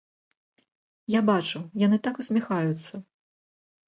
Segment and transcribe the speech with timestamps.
[1.15, 2.95] Я бачу, яны так усміхаюцца.